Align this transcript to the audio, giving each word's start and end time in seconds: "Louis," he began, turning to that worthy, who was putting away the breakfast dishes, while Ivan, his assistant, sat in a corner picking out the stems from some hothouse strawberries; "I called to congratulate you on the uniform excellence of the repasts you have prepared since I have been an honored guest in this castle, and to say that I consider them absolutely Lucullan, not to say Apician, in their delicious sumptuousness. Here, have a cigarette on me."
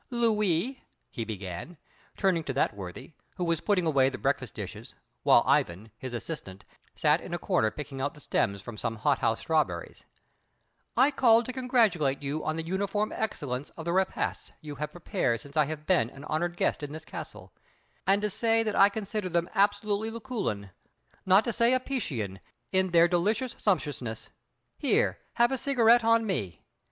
"Louis," 0.09 0.83
he 1.11 1.23
began, 1.23 1.77
turning 2.17 2.43
to 2.45 2.53
that 2.53 2.75
worthy, 2.75 3.11
who 3.37 3.43
was 3.43 3.61
putting 3.61 3.85
away 3.85 4.09
the 4.09 4.17
breakfast 4.17 4.55
dishes, 4.55 4.95
while 5.21 5.43
Ivan, 5.45 5.91
his 5.95 6.15
assistant, 6.15 6.65
sat 6.95 7.21
in 7.21 7.35
a 7.35 7.37
corner 7.37 7.69
picking 7.69 8.01
out 8.01 8.15
the 8.15 8.19
stems 8.19 8.63
from 8.63 8.77
some 8.77 8.95
hothouse 8.95 9.41
strawberries; 9.41 10.03
"I 10.97 11.11
called 11.11 11.45
to 11.45 11.53
congratulate 11.53 12.23
you 12.23 12.43
on 12.43 12.55
the 12.55 12.65
uniform 12.65 13.11
excellence 13.15 13.69
of 13.77 13.85
the 13.85 13.93
repasts 13.93 14.51
you 14.59 14.73
have 14.77 14.91
prepared 14.91 15.39
since 15.39 15.55
I 15.55 15.65
have 15.65 15.85
been 15.85 16.09
an 16.09 16.23
honored 16.23 16.57
guest 16.57 16.81
in 16.81 16.93
this 16.93 17.05
castle, 17.05 17.53
and 18.07 18.23
to 18.23 18.29
say 18.31 18.63
that 18.63 18.75
I 18.75 18.89
consider 18.89 19.29
them 19.29 19.51
absolutely 19.53 20.09
Lucullan, 20.09 20.71
not 21.27 21.43
to 21.43 21.53
say 21.53 21.73
Apician, 21.75 22.39
in 22.71 22.89
their 22.89 23.07
delicious 23.07 23.53
sumptuousness. 23.59 24.31
Here, 24.79 25.19
have 25.33 25.51
a 25.51 25.59
cigarette 25.59 26.03
on 26.03 26.25
me." 26.25 26.63